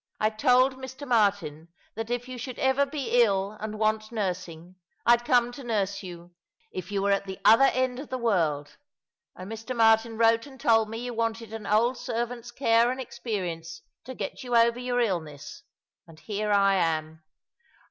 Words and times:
I 0.19 0.31
told 0.31 0.77
Mr. 0.77 1.07
Martin 1.07 1.67
that 1.93 2.09
if 2.09 2.27
you 2.27 2.39
should 2.39 2.57
ever 2.57 2.87
be 2.87 3.21
ill 3.21 3.55
and 3.59 3.77
want 3.77 4.11
nursing 4.11 4.77
I'd 5.05 5.23
come 5.23 5.51
to 5.51 5.63
nurse 5.63 6.01
you— 6.01 6.31
if 6.71 6.91
you 6.91 7.03
were 7.03 7.11
at 7.11 7.25
the 7.27 7.37
other 7.45 7.65
end 7.65 7.99
of 7.99 8.09
the 8.09 8.17
world— 8.17 8.77
and 9.35 9.51
Mr. 9.51 9.75
Martin 9.75 10.17
wrote 10.17 10.47
and 10.47 10.59
told 10.59 10.89
me 10.89 10.97
you 11.05 11.13
wanted 11.13 11.53
an 11.53 11.67
old 11.67 11.97
servant's 11.99 12.49
care 12.49 12.89
and 12.89 12.99
experience 12.99 13.83
to 14.05 14.15
get 14.15 14.43
yon 14.43 14.57
over 14.57 14.79
your 14.79 14.99
illness— 15.01 15.61
and 16.07 16.19
here 16.21 16.51
I 16.51 16.73
am. 16.77 17.21